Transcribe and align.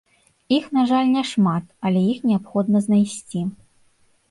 Іх, 0.55 0.63
на 0.77 0.85
жаль, 0.91 1.11
няшмат, 1.17 1.69
але 1.91 2.01
іх 2.15 2.25
неабходна 2.31 2.77
знайсці. 2.89 3.47